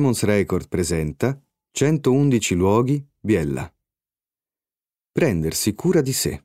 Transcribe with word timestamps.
Lemons 0.00 0.22
Record 0.22 0.66
presenta 0.66 1.38
111 1.72 2.54
luoghi 2.54 3.06
Biella. 3.20 3.70
Prendersi 5.12 5.74
cura 5.74 6.00
di 6.00 6.14
sé. 6.14 6.42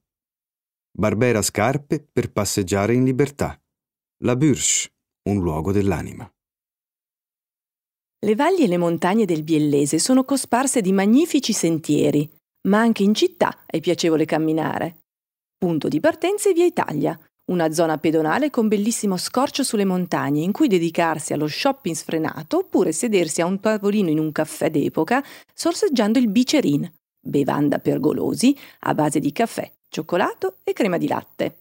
Barbera 0.91 1.41
scarpe 1.41 2.05
per 2.11 2.33
passeggiare 2.33 2.93
in 2.93 3.05
libertà. 3.05 3.57
La 4.23 4.35
Bursch, 4.35 4.91
un 5.29 5.41
luogo 5.41 5.71
dell'anima. 5.71 6.29
Le 8.25 8.35
valli 8.35 8.63
e 8.63 8.67
le 8.67 8.77
montagne 8.77 9.23
del 9.23 9.43
Biellese 9.43 9.99
sono 9.99 10.25
cosparse 10.25 10.81
di 10.81 10.91
magnifici 10.91 11.53
sentieri, 11.53 12.29
ma 12.67 12.79
anche 12.79 13.03
in 13.03 13.13
città 13.13 13.63
è 13.65 13.79
piacevole 13.79 14.25
camminare. 14.25 15.05
Punto 15.58 15.88
di 15.88 16.02
partenza 16.02 16.49
è 16.49 16.53
Via 16.53 16.66
Italia, 16.66 17.17
una 17.45 17.72
zona 17.72 17.98
pedonale 17.98 18.49
con 18.49 18.67
bellissimo 18.67 19.17
scorcio 19.17 19.63
sulle 19.63 19.86
montagne 19.86 20.41
in 20.41 20.52
cui 20.52 20.67
dedicarsi 20.67 21.34
allo 21.34 21.48
shopping 21.48 21.95
sfrenato 21.95 22.58
oppure 22.58 22.91
sedersi 22.91 23.41
a 23.41 23.45
un 23.45 23.59
tavolino 23.59 24.09
in 24.09 24.17
un 24.17 24.31
caffè 24.31 24.72
d'epoca 24.72 25.23
sorseggiando 25.53 26.17
il 26.17 26.30
bicerin, 26.30 26.91
bevanda 27.20 27.80
per 27.80 28.00
golosi 28.00 28.58
a 28.80 28.95
base 28.95 29.20
di 29.20 29.31
caffè, 29.31 29.72
cioccolato 29.89 30.58
e 30.63 30.73
crema 30.73 30.98
di 30.98 31.08
latte. 31.08 31.58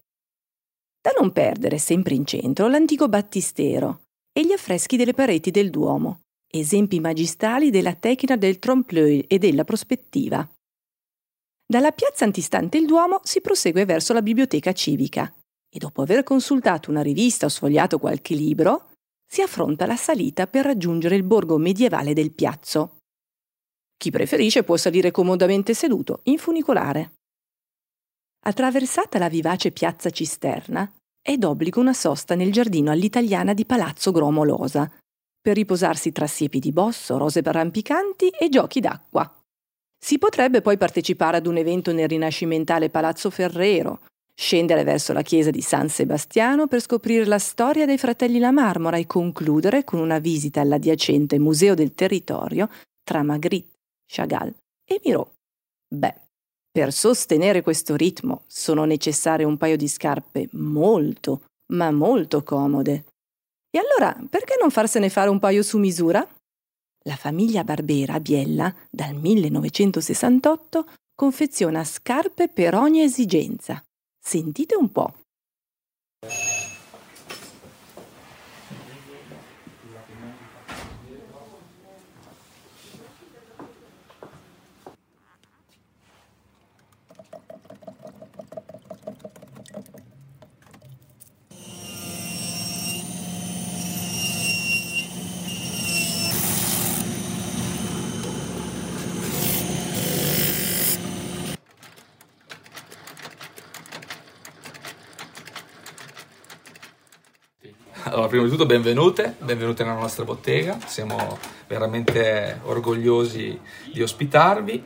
Da 1.02 1.12
non 1.20 1.32
perdere, 1.32 1.76
sempre 1.76 2.14
in 2.14 2.24
centro, 2.24 2.66
l'antico 2.66 3.08
battistero 3.08 4.04
e 4.32 4.44
gli 4.44 4.52
affreschi 4.52 4.96
delle 4.96 5.12
pareti 5.12 5.50
del 5.50 5.68
Duomo, 5.68 6.20
esempi 6.50 6.98
magistrali 6.98 7.68
della 7.68 7.94
tecnica 7.94 8.36
del 8.36 8.58
trompe-l'œil 8.58 9.24
e 9.28 9.38
della 9.38 9.64
prospettiva. 9.64 10.48
Dalla 11.66 11.92
piazza 11.92 12.24
antistante 12.24 12.78
il 12.78 12.86
Duomo 12.86 13.20
si 13.22 13.42
prosegue 13.42 13.84
verso 13.84 14.14
la 14.14 14.22
biblioteca 14.22 14.72
civica, 14.72 15.30
e 15.74 15.78
dopo 15.78 16.02
aver 16.02 16.22
consultato 16.22 16.88
una 16.88 17.02
rivista 17.02 17.46
o 17.46 17.48
sfogliato 17.48 17.98
qualche 17.98 18.36
libro, 18.36 18.90
si 19.26 19.42
affronta 19.42 19.86
la 19.86 19.96
salita 19.96 20.46
per 20.46 20.64
raggiungere 20.66 21.16
il 21.16 21.24
borgo 21.24 21.58
medievale 21.58 22.12
del 22.12 22.30
Piazzo. 22.32 22.98
Chi 23.96 24.12
preferisce 24.12 24.62
può 24.62 24.76
salire 24.76 25.10
comodamente 25.10 25.74
seduto, 25.74 26.20
in 26.24 26.38
funicolare. 26.38 27.14
Attraversata 28.46 29.18
la 29.18 29.28
vivace 29.28 29.72
piazza 29.72 30.10
Cisterna, 30.10 30.88
è 31.20 31.36
d'obbligo 31.36 31.80
una 31.80 31.94
sosta 31.94 32.36
nel 32.36 32.52
giardino 32.52 32.92
all'italiana 32.92 33.52
di 33.52 33.64
Palazzo 33.64 34.12
Gromolosa, 34.12 34.88
per 35.40 35.56
riposarsi 35.56 36.12
tra 36.12 36.28
siepi 36.28 36.60
di 36.60 36.70
bosso, 36.70 37.18
rose 37.18 37.40
rampicanti 37.42 38.28
e 38.28 38.48
giochi 38.48 38.78
d'acqua. 38.78 39.28
Si 39.98 40.18
potrebbe 40.18 40.60
poi 40.60 40.76
partecipare 40.76 41.38
ad 41.38 41.46
un 41.46 41.56
evento 41.56 41.92
nel 41.92 42.08
rinascimentale 42.08 42.90
Palazzo 42.90 43.30
Ferrero, 43.30 44.02
scendere 44.34 44.82
verso 44.82 45.12
la 45.12 45.22
chiesa 45.22 45.50
di 45.50 45.60
San 45.60 45.88
Sebastiano 45.88 46.66
per 46.66 46.80
scoprire 46.80 47.24
la 47.24 47.38
storia 47.38 47.86
dei 47.86 47.98
fratelli 47.98 48.38
La 48.38 48.50
Marmora 48.50 48.96
e 48.96 49.06
concludere 49.06 49.84
con 49.84 50.00
una 50.00 50.18
visita 50.18 50.60
all'adiacente 50.60 51.38
Museo 51.38 51.74
del 51.74 51.94
Territorio 51.94 52.68
tra 53.02 53.22
Magritte, 53.22 53.78
Chagall 54.06 54.52
e 54.84 55.00
Miro. 55.04 55.34
Beh, 55.88 56.14
per 56.70 56.92
sostenere 56.92 57.62
questo 57.62 57.94
ritmo 57.94 58.42
sono 58.46 58.84
necessarie 58.84 59.46
un 59.46 59.56
paio 59.56 59.76
di 59.76 59.86
scarpe 59.86 60.48
molto, 60.52 61.44
ma 61.72 61.92
molto 61.92 62.42
comode. 62.42 63.04
E 63.70 63.78
allora, 63.78 64.16
perché 64.28 64.56
non 64.60 64.70
farsene 64.70 65.08
fare 65.08 65.30
un 65.30 65.38
paio 65.38 65.62
su 65.62 65.78
misura? 65.78 66.26
La 67.06 67.16
famiglia 67.16 67.64
Barbera 67.64 68.14
a 68.14 68.20
Biella, 68.20 68.74
dal 68.90 69.14
1968, 69.14 70.88
confeziona 71.14 71.84
scarpe 71.84 72.48
per 72.48 72.74
ogni 72.74 73.02
esigenza 73.02 73.84
Sentite 74.26 74.74
un 74.74 74.88
po'. 74.88 75.12
Allora, 108.02 108.26
prima 108.26 108.42
di 108.42 108.50
tutto 108.50 108.66
benvenute, 108.66 109.36
benvenute 109.38 109.84
nella 109.84 109.98
nostra 109.98 110.24
bottega, 110.24 110.78
siamo 110.84 111.38
veramente 111.68 112.58
orgogliosi 112.64 113.58
di 113.92 114.02
ospitarvi. 114.02 114.84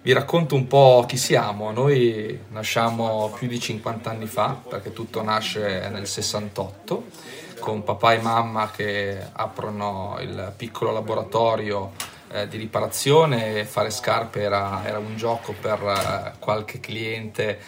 Vi 0.00 0.12
racconto 0.12 0.54
un 0.54 0.68
po' 0.68 1.04
chi 1.08 1.16
siamo, 1.16 1.72
noi 1.72 2.38
nasciamo 2.50 3.34
più 3.36 3.48
di 3.48 3.58
50 3.58 4.08
anni 4.08 4.26
fa, 4.26 4.56
perché 4.68 4.92
tutto 4.92 5.22
nasce 5.22 5.88
nel 5.90 6.06
68, 6.06 7.04
con 7.58 7.82
papà 7.82 8.14
e 8.14 8.20
mamma 8.20 8.70
che 8.70 9.18
aprono 9.32 10.16
il 10.20 10.52
piccolo 10.56 10.92
laboratorio 10.92 11.92
eh, 12.30 12.48
di 12.48 12.56
riparazione, 12.56 13.64
fare 13.64 13.90
scarpe 13.90 14.40
era, 14.40 14.82
era 14.84 14.98
un 14.98 15.16
gioco 15.16 15.54
per 15.58 15.80
eh, 15.82 16.38
qualche 16.38 16.80
cliente 16.80 17.60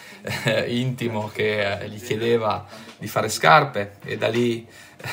eh, 0.45 0.75
intimo 0.75 1.29
che 1.29 1.79
eh, 1.79 1.89
gli 1.89 2.01
chiedeva 2.01 2.65
di 2.97 3.07
fare 3.07 3.29
scarpe 3.29 3.97
e 4.03 4.17
da 4.17 4.27
lì 4.27 4.67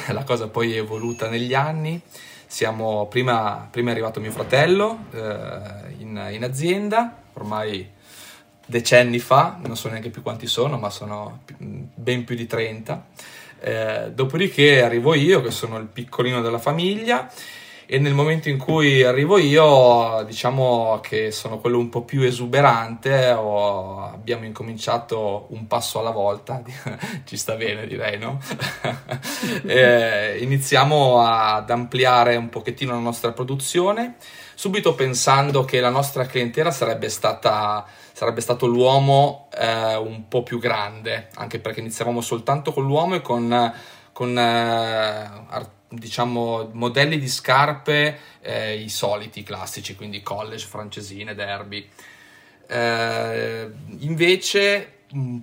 la 0.08 0.24
cosa 0.24 0.48
poi 0.48 0.74
è 0.74 0.78
evoluta 0.78 1.28
negli 1.28 1.54
anni. 1.54 2.00
Siamo, 2.48 3.06
prima, 3.06 3.68
prima 3.70 3.88
è 3.88 3.92
arrivato 3.92 4.20
mio 4.20 4.30
fratello 4.30 5.06
eh, 5.12 5.94
in, 5.98 6.28
in, 6.30 6.44
azienda, 6.44 7.22
ormai 7.34 7.90
decenni 8.64 9.18
fa, 9.18 9.58
non 9.64 9.76
so 9.76 9.88
neanche 9.88 10.10
più 10.10 10.22
quanti 10.22 10.46
sono, 10.46 10.78
ma 10.78 10.90
sono 10.90 11.42
ben 11.58 12.24
più 12.24 12.34
di 12.36 12.46
30. 12.46 13.06
Eh, 13.58 14.12
dopodiché 14.14 14.82
arrivo 14.82 15.14
io, 15.14 15.42
che 15.42 15.50
sono 15.50 15.76
il 15.78 15.86
piccolino 15.86 16.40
della 16.40 16.58
famiglia, 16.58 17.30
e 17.86 17.98
nel 17.98 18.14
momento 18.14 18.48
in 18.48 18.58
cui 18.58 19.02
arrivo 19.02 19.38
io, 19.38 20.22
diciamo 20.26 20.98
che 21.00 21.30
sono 21.30 21.58
quello 21.58 21.78
un 21.78 21.88
po' 21.88 22.02
più 22.02 22.22
esuberante, 22.22 23.30
o 23.30 24.02
abbiamo 24.02 24.44
incominciato 24.44 25.46
un 25.50 25.66
passo 25.66 26.00
alla 26.00 26.10
volta, 26.10 26.62
ci 27.24 27.36
sta 27.36 27.54
bene 27.54 27.86
direi, 27.86 28.18
no? 28.18 28.40
iniziamo 30.40 31.20
ad 31.20 31.70
ampliare 31.70 32.36
un 32.36 32.48
pochettino 32.48 32.92
la 32.92 32.98
nostra 32.98 33.32
produzione, 33.32 34.16
subito 34.54 34.94
pensando 34.94 35.64
che 35.64 35.80
la 35.80 35.90
nostra 35.90 36.26
clientela 36.26 36.70
sarebbe 36.70 37.08
stata 37.08 37.86
sarebbe 38.16 38.40
stato 38.40 38.64
l'uomo 38.64 39.50
eh, 39.54 39.94
un 39.94 40.26
po' 40.26 40.42
più 40.42 40.58
grande, 40.58 41.28
anche 41.34 41.60
perché 41.60 41.80
iniziavamo 41.80 42.22
soltanto 42.22 42.72
con 42.72 42.86
l'uomo 42.86 43.16
e 43.16 43.20
con, 43.20 43.74
con 44.10 44.38
eh, 44.38 45.74
diciamo, 45.88 46.70
modelli 46.72 47.18
di 47.18 47.28
scarpe, 47.28 48.18
eh, 48.40 48.76
i 48.76 48.88
soliti, 48.88 49.42
classici, 49.42 49.94
quindi 49.94 50.22
college, 50.22 50.66
francesine, 50.66 51.34
derby. 51.34 51.88
Eh, 52.66 53.70
invece, 53.98 54.92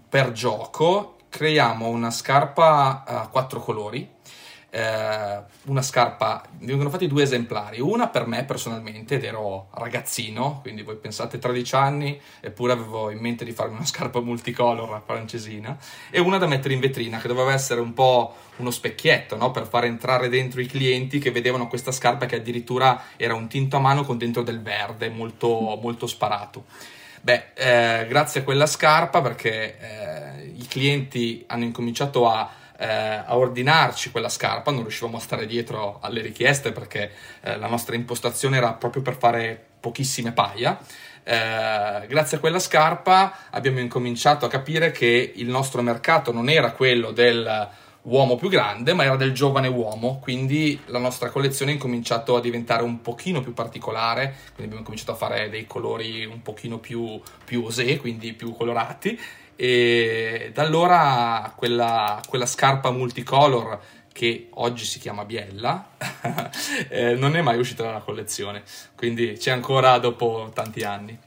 per 0.09 0.31
gioco, 0.31 1.17
creiamo 1.29 1.87
una 1.87 2.11
scarpa 2.11 3.03
a 3.05 3.27
quattro 3.27 3.59
colori 3.59 4.07
eh, 4.75 5.39
una 5.65 5.83
scarpa, 5.83 6.43
mi 6.57 6.65
vengono 6.65 6.89
fatti 6.89 7.05
due 7.05 7.21
esemplari, 7.21 7.79
una 7.79 8.07
per 8.07 8.25
me 8.25 8.43
personalmente 8.43 9.15
ed 9.15 9.23
ero 9.23 9.67
ragazzino, 9.75 10.61
quindi 10.63 10.81
voi 10.81 10.95
pensate 10.95 11.37
13 11.37 11.75
anni, 11.75 12.19
eppure 12.39 12.73
avevo 12.73 13.11
in 13.11 13.19
mente 13.19 13.45
di 13.45 13.51
farmi 13.51 13.75
una 13.75 13.85
scarpa 13.85 14.19
multicolor 14.19 15.03
francesina, 15.05 15.77
e 16.09 16.19
una 16.19 16.39
da 16.39 16.47
mettere 16.47 16.73
in 16.73 16.79
vetrina 16.79 17.19
che 17.19 17.27
doveva 17.27 17.53
essere 17.53 17.81
un 17.81 17.93
po' 17.93 18.33
uno 18.55 18.71
specchietto 18.71 19.35
no? 19.35 19.51
per 19.51 19.67
far 19.67 19.85
entrare 19.85 20.27
dentro 20.27 20.59
i 20.59 20.65
clienti 20.65 21.19
che 21.19 21.29
vedevano 21.29 21.67
questa 21.67 21.91
scarpa 21.91 22.25
che 22.25 22.37
addirittura 22.37 23.03
era 23.15 23.35
un 23.35 23.47
tinto 23.47 23.77
a 23.77 23.79
mano 23.79 24.03
con 24.03 24.17
dentro 24.17 24.41
del 24.41 24.63
verde 24.63 25.09
molto, 25.09 25.77
molto 25.79 26.07
sparato. 26.07 26.65
Beh, 27.21 27.51
eh, 27.53 28.07
grazie 28.07 28.41
a 28.41 28.43
quella 28.43 28.65
scarpa 28.65 29.21
perché 29.21 29.77
eh, 29.79 30.45
i 30.47 30.65
clienti 30.67 31.43
hanno 31.47 31.63
incominciato 31.63 32.27
a 32.27 32.61
eh, 32.83 33.23
a 33.25 33.37
ordinarci 33.37 34.11
quella 34.11 34.27
scarpa, 34.27 34.69
non 34.71 34.81
riuscivamo 34.81 35.15
a 35.15 35.21
stare 35.21 35.45
dietro 35.45 35.99
alle 36.01 36.21
richieste 36.21 36.73
perché 36.73 37.11
eh, 37.41 37.57
la 37.57 37.67
nostra 37.67 37.95
impostazione 37.95 38.57
era 38.57 38.73
proprio 38.73 39.01
per 39.01 39.15
fare 39.15 39.57
pochissime 39.79 40.33
paia. 40.33 40.77
Eh, 41.23 42.05
grazie 42.07 42.35
a 42.37 42.39
quella 42.41 42.59
scarpa 42.59 43.47
abbiamo 43.51 43.79
incominciato 43.79 44.45
a 44.45 44.49
capire 44.49 44.91
che 44.91 45.31
il 45.33 45.47
nostro 45.47 45.81
mercato 45.81 46.33
non 46.33 46.49
era 46.49 46.73
quello 46.73 47.11
del 47.11 47.69
uomo 48.03 48.35
più 48.35 48.49
grande, 48.49 48.91
ma 48.91 49.05
era 49.05 49.15
del 49.15 49.31
giovane 49.31 49.69
uomo, 49.69 50.19
quindi 50.21 50.77
la 50.87 50.99
nostra 50.99 51.29
collezione 51.29 51.71
ha 51.71 51.75
incominciato 51.75 52.35
a 52.35 52.41
diventare 52.41 52.83
un 52.83 52.99
pochino 53.01 53.39
più 53.39 53.53
particolare, 53.53 54.35
quindi 54.47 54.63
abbiamo 54.63 54.83
cominciato 54.83 55.11
a 55.11 55.15
fare 55.15 55.49
dei 55.49 55.65
colori 55.65 56.25
un 56.25 56.41
pochino 56.41 56.79
più, 56.79 57.21
più 57.45 57.63
osè, 57.63 57.97
quindi 57.97 58.33
più 58.33 58.51
colorati, 58.51 59.17
e 59.63 60.51
da 60.53 60.61
allora 60.61 61.53
quella, 61.55 62.21
quella 62.27 62.45
scarpa 62.45 62.91
multicolor 62.91 63.79
che 64.11 64.49
oggi 64.55 64.83
si 64.83 64.99
chiama 64.99 65.23
Biella, 65.23 65.87
eh, 66.89 67.13
non 67.15 67.37
è 67.37 67.41
mai 67.41 67.57
uscita 67.57 67.81
dalla 67.81 68.01
collezione, 68.01 68.63
quindi 68.93 69.37
c'è 69.37 69.51
ancora 69.51 69.97
dopo 69.99 70.51
tanti 70.53 70.81
anni. 70.81 71.17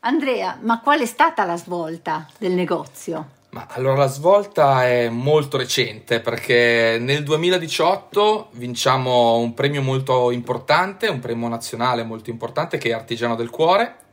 Andrea, 0.00 0.58
ma 0.60 0.80
qual 0.80 1.00
è 1.00 1.06
stata 1.06 1.46
la 1.46 1.56
svolta 1.56 2.28
del 2.36 2.52
negozio? 2.52 3.36
Ma 3.50 3.66
allora 3.70 3.96
la 3.96 4.08
svolta 4.08 4.86
è 4.86 5.08
molto 5.08 5.56
recente 5.56 6.20
perché 6.20 6.98
nel 7.00 7.22
2018 7.22 8.50
vinciamo 8.52 9.38
un 9.38 9.54
premio 9.54 9.80
molto 9.80 10.30
importante, 10.30 11.08
un 11.08 11.20
premio 11.20 11.48
nazionale 11.48 12.02
molto 12.04 12.28
importante 12.28 12.76
che 12.76 12.90
è 12.90 12.92
Artigiano 12.92 13.36
del 13.36 13.48
Cuore 13.48 14.06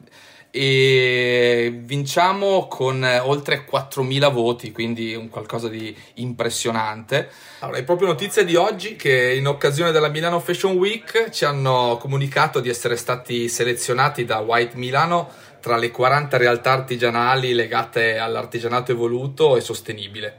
e 0.51 1.81
vinciamo 1.83 2.67
con 2.67 3.03
oltre 3.23 3.65
4.000 3.69 4.31
voti, 4.31 4.71
quindi 4.71 5.13
un 5.13 5.29
qualcosa 5.29 5.67
di 5.67 5.95
impressionante. 6.15 7.29
Allora, 7.59 7.77
è 7.77 7.83
proprio 7.83 8.07
notizia 8.07 8.43
di 8.43 8.55
oggi 8.55 8.95
che 8.95 9.33
in 9.33 9.47
occasione 9.47 9.91
della 9.91 10.07
Milano 10.07 10.39
Fashion 10.39 10.77
Week 10.77 11.29
ci 11.29 11.43
hanno 11.43 11.97
comunicato 11.99 12.59
di 12.59 12.69
essere 12.69 12.95
stati 12.95 13.49
selezionati 13.49 14.23
da 14.23 14.39
White 14.39 14.77
Milano 14.77 15.29
tra 15.59 15.77
le 15.77 15.89
40 15.89 16.37
realtà 16.37 16.71
artigianali 16.71 17.53
legate 17.53 18.17
all'artigianato 18.17 18.91
evoluto 18.91 19.57
e 19.57 19.61
sostenibile. 19.61 20.37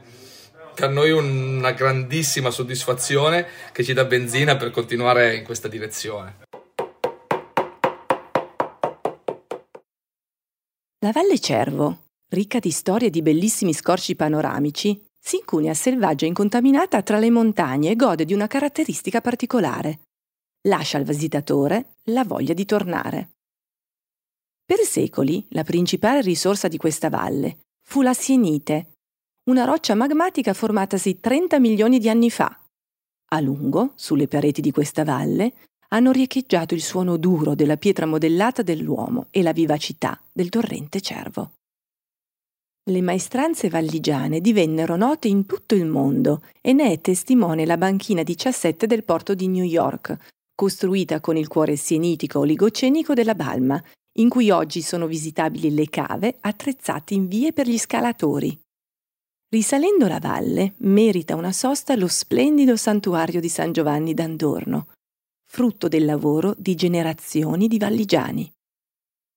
Per 0.73 0.89
noi 0.89 1.11
una 1.11 1.71
grandissima 1.71 2.49
soddisfazione 2.49 3.45
che 3.71 3.83
ci 3.83 3.93
dà 3.93 4.05
benzina 4.05 4.55
per 4.55 4.71
continuare 4.71 5.35
in 5.35 5.43
questa 5.43 5.67
direzione. 5.67 6.46
La 11.01 11.11
Valle 11.11 11.37
Cervo, 11.37 12.05
ricca 12.29 12.57
di 12.57 12.71
storie 12.71 13.11
di 13.11 13.21
bellissimi 13.21 13.71
scorci 13.71 14.15
panoramici, 14.15 14.99
si 15.19 15.35
incunia 15.35 15.75
selvaggia 15.75 16.25
e 16.25 16.29
incontaminata 16.29 17.03
tra 17.03 17.19
le 17.19 17.29
montagne 17.29 17.91
e 17.91 17.95
gode 17.95 18.25
di 18.25 18.33
una 18.33 18.47
caratteristica 18.47 19.21
particolare. 19.21 19.99
Lascia 20.67 20.97
al 20.97 21.03
visitatore 21.03 21.97
la 22.05 22.23
voglia 22.23 22.55
di 22.55 22.65
tornare. 22.65 23.33
Per 24.65 24.79
secoli 24.79 25.45
la 25.49 25.63
principale 25.63 26.21
risorsa 26.21 26.67
di 26.67 26.77
questa 26.77 27.09
valle 27.09 27.59
fu 27.83 28.01
la 28.01 28.15
sienite, 28.15 28.93
una 29.51 29.65
roccia 29.65 29.93
magmatica 29.93 30.55
formatasi 30.55 31.19
30 31.19 31.59
milioni 31.59 31.99
di 31.99 32.09
anni 32.09 32.31
fa. 32.31 32.59
A 33.33 33.39
lungo, 33.39 33.91
sulle 33.93 34.27
pareti 34.27 34.61
di 34.61 34.71
questa 34.71 35.03
valle, 35.03 35.53
hanno 35.89 36.11
riecheggiato 36.11 36.73
il 36.73 36.81
suono 36.81 37.17
duro 37.17 37.55
della 37.55 37.77
pietra 37.77 38.05
modellata 38.05 38.61
dell'uomo 38.61 39.27
e 39.31 39.41
la 39.41 39.53
vivacità 39.53 40.19
del 40.31 40.49
torrente 40.49 41.01
cervo. 41.01 41.51
Le 42.89 43.01
maestranze 43.01 43.67
valligiane 43.69 44.39
divennero 44.39 44.95
note 44.95 45.27
in 45.27 45.45
tutto 45.45 45.75
il 45.75 45.85
mondo 45.85 46.43
e 46.61 46.71
ne 46.71 46.91
è 46.91 47.01
testimone 47.01 47.65
la 47.65 47.77
banchina 47.77 48.23
17 48.23 48.87
del 48.87 49.03
porto 49.03 49.33
di 49.33 49.47
New 49.47 49.65
York, 49.65 50.15
costruita 50.55 51.19
con 51.19 51.35
il 51.35 51.47
cuore 51.47 51.75
sienitico 51.75 52.39
oligocenico 52.39 53.13
della 53.13 53.35
Balma, 53.35 53.81
in 54.19 54.29
cui 54.29 54.49
oggi 54.49 54.81
sono 54.81 55.05
visitabili 55.05 55.73
le 55.73 55.89
cave 55.89 56.37
attrezzate 56.39 57.13
in 57.13 57.27
vie 57.27 57.51
per 57.51 57.67
gli 57.67 57.77
scalatori. 57.77 58.57
Risalendo 59.49 60.07
la 60.07 60.19
valle, 60.19 60.73
merita 60.79 61.35
una 61.35 61.51
sosta 61.51 61.95
lo 61.95 62.07
splendido 62.07 62.75
santuario 62.75 63.39
di 63.39 63.49
San 63.49 63.71
Giovanni 63.73 64.13
d'Andorno, 64.13 64.87
frutto 65.57 65.87
del 65.87 66.05
lavoro 66.05 66.53
di 66.55 66.75
generazioni 66.75 67.67
di 67.67 67.79
valligiani. 67.79 68.47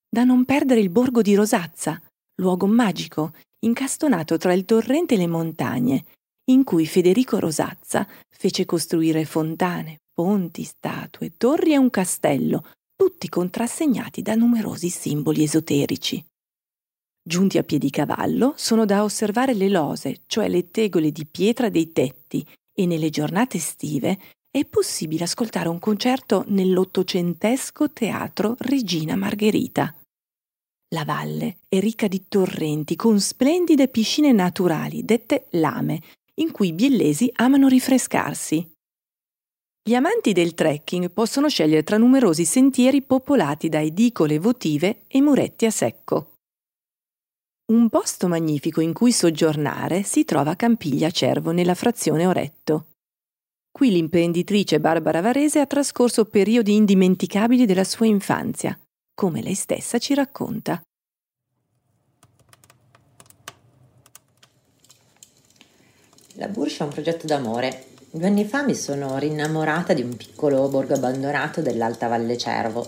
Da 0.06 0.22
non 0.22 0.44
perdere 0.44 0.80
il 0.80 0.90
borgo 0.90 1.22
di 1.22 1.34
Rosazza, 1.34 1.98
luogo 2.42 2.66
magico, 2.66 3.32
incastonato 3.60 4.36
tra 4.36 4.52
il 4.52 4.66
torrente 4.66 5.14
e 5.14 5.16
le 5.16 5.26
montagne, 5.26 6.04
in 6.50 6.62
cui 6.62 6.84
Federico 6.84 7.38
Rosazza 7.38 8.06
fece 8.28 8.66
costruire 8.66 9.24
fontane, 9.24 10.00
ponti, 10.12 10.62
statue, 10.64 11.38
torri 11.38 11.72
e 11.72 11.78
un 11.78 11.88
castello, 11.88 12.66
tutti 12.94 13.30
contrassegnati 13.30 14.20
da 14.20 14.34
numerosi 14.34 14.90
simboli 14.90 15.42
esoterici. 15.42 16.22
Giunti 17.22 17.56
a 17.56 17.62
piedi 17.62 17.88
cavallo, 17.88 18.52
sono 18.56 18.84
da 18.84 19.04
osservare 19.04 19.54
le 19.54 19.70
lose, 19.70 20.20
cioè 20.26 20.50
le 20.50 20.70
tegole 20.70 21.12
di 21.12 21.24
pietra 21.24 21.70
dei 21.70 21.92
tetti, 21.92 22.46
e 22.74 22.84
nelle 22.84 23.08
giornate 23.08 23.56
estive 23.56 24.18
è 24.52 24.64
possibile 24.64 25.24
ascoltare 25.24 25.68
un 25.68 25.78
concerto 25.78 26.44
nell'ottocentesco 26.48 27.90
teatro 27.90 28.56
Regina 28.58 29.14
Margherita. 29.14 29.94
La 30.92 31.04
valle 31.04 31.58
è 31.68 31.78
ricca 31.78 32.08
di 32.08 32.24
torrenti 32.26 32.96
con 32.96 33.20
splendide 33.20 33.86
piscine 33.86 34.32
naturali, 34.32 35.04
dette 35.04 35.46
lame, 35.50 36.02
in 36.40 36.50
cui 36.50 36.68
i 36.68 36.72
biellesi 36.72 37.30
amano 37.36 37.68
rinfrescarsi. 37.68 38.68
Gli 39.82 39.94
amanti 39.94 40.32
del 40.32 40.54
trekking 40.54 41.10
possono 41.12 41.48
scegliere 41.48 41.84
tra 41.84 41.96
numerosi 41.96 42.44
sentieri 42.44 43.02
popolati 43.02 43.68
da 43.68 43.80
edicole 43.80 44.40
votive 44.40 45.04
e 45.06 45.20
muretti 45.20 45.64
a 45.64 45.70
secco. 45.70 46.34
Un 47.70 47.88
posto 47.88 48.26
magnifico 48.26 48.80
in 48.80 48.92
cui 48.92 49.12
soggiornare 49.12 50.02
si 50.02 50.24
trova 50.24 50.50
a 50.50 50.56
Campiglia 50.56 51.10
Cervo 51.10 51.52
nella 51.52 51.76
frazione 51.76 52.26
Oretto. 52.26 52.89
Qui 53.72 53.90
l'imprenditrice 53.90 54.80
Barbara 54.80 55.20
Varese 55.20 55.60
ha 55.60 55.66
trascorso 55.66 56.24
periodi 56.24 56.74
indimenticabili 56.74 57.66
della 57.66 57.84
sua 57.84 58.06
infanzia, 58.06 58.78
come 59.14 59.40
lei 59.40 59.54
stessa 59.54 59.98
ci 59.98 60.12
racconta. 60.12 60.82
La 66.34 66.48
Bourse 66.48 66.82
è 66.82 66.86
un 66.86 66.92
progetto 66.92 67.26
d'amore. 67.26 67.84
Due 68.10 68.26
anni 68.26 68.44
fa 68.44 68.64
mi 68.64 68.74
sono 68.74 69.18
rinnamorata 69.18 69.94
di 69.94 70.02
un 70.02 70.16
piccolo 70.16 70.68
borgo 70.68 70.94
abbandonato 70.94 71.62
dell'Alta 71.62 72.08
Valle 72.08 72.36
Cervo, 72.36 72.86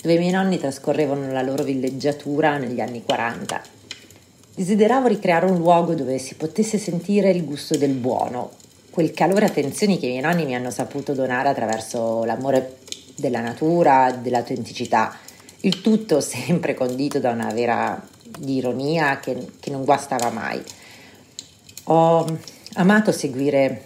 dove 0.00 0.14
i 0.14 0.18
miei 0.18 0.32
nonni 0.32 0.58
trascorrevano 0.58 1.32
la 1.32 1.42
loro 1.42 1.64
villeggiatura 1.64 2.58
negli 2.58 2.80
anni 2.80 3.02
40. 3.02 3.62
Desideravo 4.54 5.08
ricreare 5.08 5.46
un 5.46 5.56
luogo 5.56 5.94
dove 5.94 6.18
si 6.18 6.34
potesse 6.34 6.76
sentire 6.76 7.30
il 7.30 7.44
gusto 7.44 7.76
del 7.76 7.94
buono, 7.94 8.50
quel 8.98 9.12
calore 9.12 9.44
e 9.44 9.48
attenzioni 9.50 9.96
che 9.96 10.06
i 10.06 10.08
miei 10.08 10.22
nonni 10.22 10.44
mi 10.44 10.56
hanno 10.56 10.72
saputo 10.72 11.12
donare 11.12 11.50
attraverso 11.50 12.24
l'amore 12.24 12.78
della 13.14 13.40
natura, 13.40 14.10
dell'autenticità, 14.10 15.16
il 15.60 15.80
tutto 15.82 16.18
sempre 16.20 16.74
condito 16.74 17.20
da 17.20 17.30
una 17.30 17.52
vera 17.52 18.04
ironia 18.40 19.20
che, 19.20 19.52
che 19.60 19.70
non 19.70 19.84
guastava 19.84 20.30
mai. 20.30 20.60
Ho 21.84 22.26
amato 22.74 23.12
seguire 23.12 23.82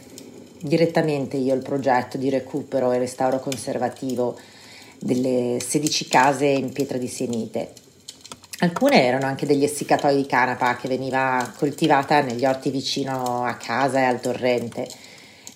direttamente 0.59 1.37
io 1.37 1.55
il 1.55 1.63
progetto 1.63 2.17
di 2.17 2.31
recupero 2.31 2.91
e 2.93 2.99
restauro 2.99 3.39
conservativo 3.39 4.39
delle 4.99 5.59
16 5.61 6.09
case 6.09 6.47
in 6.47 6.73
pietra 6.73 6.97
di 6.97 7.09
sienite. 7.09 7.82
Alcune 8.63 9.05
erano 9.05 9.27
anche 9.27 9.47
degli 9.47 9.65
essiccatoi 9.65 10.17
di 10.17 10.27
canapa 10.27 10.77
che 10.77 10.89
veniva 10.89 11.53
coltivata 11.57 12.21
negli 12.21 12.45
orti 12.45 12.71
vicino 12.71 13.45
a 13.45 13.55
casa 13.55 13.99
e 13.99 14.05
al 14.05 14.21
torrente 14.21 14.87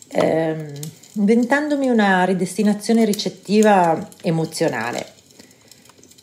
ehm, 0.09 0.73
inventandomi 1.13 1.89
una 1.89 2.25
ridestinazione 2.25 3.05
ricettiva 3.05 4.09
emozionale. 4.23 5.15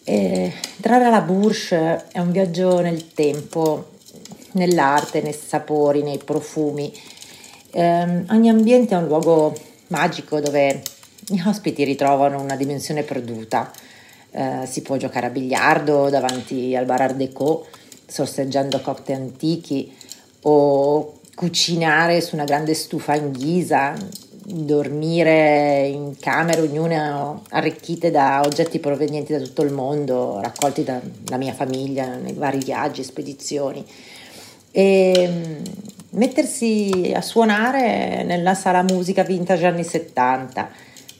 E 0.03 0.51
alla 0.83 1.21
Bourges 1.21 2.07
è 2.11 2.19
un 2.19 2.31
viaggio 2.31 2.81
nel 2.81 3.13
tempo, 3.13 3.91
nell'arte, 4.51 5.21
nei 5.21 5.33
sapori, 5.33 6.03
nei 6.03 6.17
profumi. 6.17 6.93
Eh, 7.71 8.23
ogni 8.29 8.49
ambiente 8.49 8.93
è 8.93 8.97
un 8.97 9.07
luogo 9.07 9.55
magico 9.87 10.39
dove 10.41 10.81
gli 11.25 11.39
ospiti 11.45 11.83
ritrovano 11.83 12.41
una 12.41 12.55
dimensione 12.55 13.03
perduta. 13.03 13.71
Eh, 14.35 14.65
si 14.65 14.81
può 14.81 14.97
giocare 14.97 15.27
a 15.27 15.29
biliardo 15.29 16.09
davanti 16.09 16.75
al 16.75 16.85
bar 16.85 17.01
Art 17.01 17.15
Deco, 17.15 17.67
sorseggiando 18.07 18.81
cocktail 18.81 19.19
antichi 19.19 19.95
o 20.41 21.19
cucinare 21.35 22.19
su 22.19 22.33
una 22.33 22.43
grande 22.43 22.73
stufa 22.73 23.13
in 23.13 23.31
ghisa, 23.31 23.93
dormire 24.45 25.85
in 25.85 26.15
camere, 26.19 26.61
ognuna 26.61 27.39
arricchite 27.49 28.09
da 28.09 28.41
oggetti 28.43 28.79
provenienti 28.79 29.33
da 29.33 29.39
tutto 29.39 29.61
il 29.61 29.71
mondo, 29.71 30.39
raccolti 30.41 30.83
dalla 30.83 31.37
mia 31.37 31.53
famiglia 31.53 32.15
nei 32.15 32.33
vari 32.33 32.57
viaggi 32.57 33.01
e 33.01 33.03
spedizioni. 33.03 33.85
E 34.71 35.29
mm, 35.29 35.63
mettersi 36.11 37.11
a 37.15 37.21
suonare 37.21 38.23
nella 38.23 38.55
sala 38.55 38.81
musica 38.81 39.23
vintage 39.23 39.67
anni 39.67 39.83
70, 39.83 40.69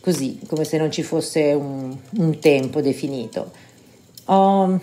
così 0.04 0.38
come 0.48 0.66
se 0.66 0.78
non 0.78 0.92
ci 0.92 1.02
fosse 1.02 1.54
un, 1.54 1.98
un 2.18 2.40
tempo 2.40 2.82
definito. 2.82 3.52
Ho 4.26 4.78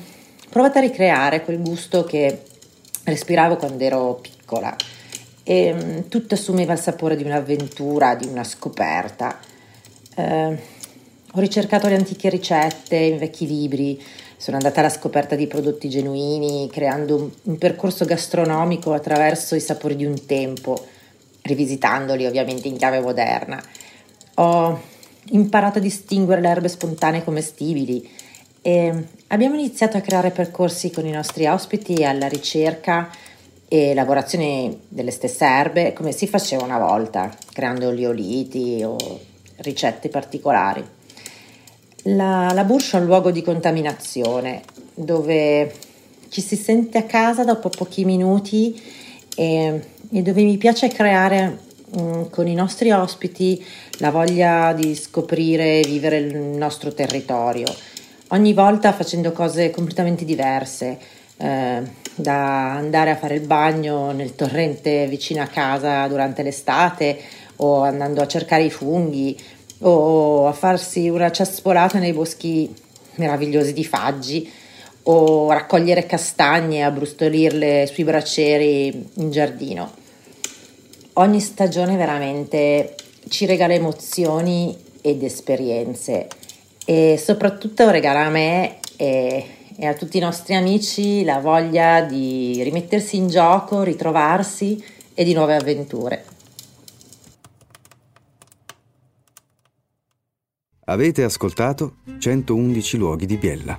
provato 0.49 0.79
a 0.79 0.81
ricreare 0.81 1.45
quel 1.45 1.61
gusto 1.61 2.05
che 2.05 2.41
respiravo 3.05 3.57
quando 3.57 3.85
ero 3.85 4.19
piccola 4.23 4.75
e 5.43 5.75
mm, 5.75 5.99
tutto 6.09 6.35
assumeva 6.35 6.73
il 6.73 6.79
sapore 6.79 7.17
di 7.17 7.25
un'avventura, 7.25 8.15
di 8.15 8.29
una 8.29 8.45
scoperta. 8.45 9.39
Eh, 10.17 10.59
ho 11.33 11.39
ricercato 11.39 11.87
le 11.89 11.97
antiche 11.97 12.31
ricette 12.31 12.97
in 12.97 13.19
vecchi 13.19 13.47
libri, 13.47 14.03
sono 14.39 14.57
andata 14.57 14.81
alla 14.81 14.89
scoperta 14.89 15.35
di 15.35 15.47
prodotti 15.47 15.91
genuini, 15.91 16.67
creando 16.73 17.17
un, 17.17 17.31
un 17.43 17.59
percorso 17.59 18.07
gastronomico 18.07 18.95
attraverso 18.95 19.55
i 19.55 19.61
sapori 19.61 19.97
di 19.97 20.07
un 20.07 20.25
tempo, 20.25 20.83
rivisitandoli 21.43 22.25
ovviamente 22.25 22.69
in 22.69 22.79
chiave 22.79 23.01
moderna. 23.01 23.63
Ho 24.37 24.81
imparato 25.29 25.79
a 25.79 25.83
distinguere 25.83 26.41
le 26.41 26.49
erbe 26.49 26.69
spontanee 26.69 27.25
commestibili 27.25 28.09
e 28.63 29.05
abbiamo 29.29 29.55
iniziato 29.55 29.97
a 29.97 30.01
creare 30.01 30.31
percorsi 30.31 30.91
con 30.91 31.07
i 31.07 31.11
nostri 31.11 31.47
ospiti 31.47 32.05
alla 32.05 32.29
ricerca 32.29 33.11
e 33.69 33.95
lavorazione 33.95 34.81
delle 34.89 35.11
stesse 35.11 35.45
erbe 35.45 35.93
come 35.93 36.13
si 36.13 36.27
faceva 36.27 36.65
una 36.65 36.79
volta, 36.79 37.33
creando 37.53 37.89
olioliti 37.89 38.83
o 38.85 38.97
ricette 39.59 40.09
particolari. 40.09 40.85
La, 42.05 42.51
la 42.53 42.65
Bursch 42.65 42.95
è 42.95 42.99
un 42.99 43.07
luogo 43.07 43.31
di 43.31 43.43
contaminazione 43.43 44.63
dove 44.95 45.73
ci 46.31 46.41
si 46.41 46.57
sente 46.57 46.99
a 46.99 47.05
casa 47.05 47.45
dopo 47.45 47.69
pochi 47.69 48.05
minuti 48.05 48.81
e, 49.37 49.85
e 50.11 50.23
dove 50.23 50.43
mi 50.43 50.57
piace 50.57 50.89
creare 50.89 51.69
um, 51.93 52.31
con 52.31 52.47
i 52.47 52.55
nostri 52.55 52.91
ospiti 52.91 53.65
la 53.99 54.11
voglia 54.11 54.73
di 54.73 54.95
scoprire 54.95 55.81
e 55.81 55.87
vivere 55.87 56.19
il 56.19 56.37
nostro 56.37 56.93
territorio, 56.93 57.67
ogni 58.29 58.53
volta 58.53 58.93
facendo 58.93 59.33
cose 59.33 59.71
completamente 59.71 60.25
diverse, 60.25 60.99
eh, 61.37 61.83
da 62.15 62.75
andare 62.75 63.11
a 63.11 63.17
fare 63.17 63.35
il 63.35 63.47
bagno 63.47 64.13
nel 64.13 64.35
torrente 64.35 65.07
vicino 65.07 65.43
a 65.43 65.47
casa 65.47 66.07
durante 66.07 66.43
l'estate 66.43 67.19
o 67.57 67.83
andando 67.83 68.21
a 68.21 68.27
cercare 68.27 68.65
i 68.65 68.71
funghi 68.71 69.39
o 69.81 70.47
a 70.47 70.53
farsi 70.53 71.09
una 71.09 71.31
ciaspolata 71.31 71.99
nei 71.99 72.13
boschi 72.13 72.73
meravigliosi 73.15 73.73
di 73.73 73.85
Faggi 73.85 74.51
o 75.05 75.51
raccogliere 75.51 76.07
castagne 76.07 76.79
e 76.79 76.83
abbrustolirle 76.83 77.87
sui 77.87 78.05
braccieri 78.05 79.09
in 79.15 79.31
giardino. 79.31 80.00
Ogni 81.15 81.41
stagione 81.41 81.97
veramente 81.97 82.95
ci 83.29 83.45
regala 83.45 83.75
emozioni 83.75 84.77
ed 85.01 85.23
esperienze 85.23 86.29
e 86.85 87.19
soprattutto 87.19 87.91
regala 87.91 88.27
a 88.27 88.31
me 88.31 88.79
e, 88.97 89.45
e 89.77 89.87
a 89.87 89.95
tutti 89.95 90.19
i 90.19 90.21
nostri 90.21 90.55
amici 90.55 91.25
la 91.25 91.41
voglia 91.41 92.03
di 92.03 92.63
rimettersi 92.63 93.17
in 93.17 93.29
gioco, 93.29 93.83
ritrovarsi 93.83 94.83
e 95.15 95.25
di 95.25 95.33
nuove 95.35 95.57
avventure. 95.57 96.25
Avete 100.85 101.23
ascoltato 101.23 101.97
111 102.19 102.97
luoghi 102.97 103.27
di 103.27 103.37
Biella. 103.37 103.79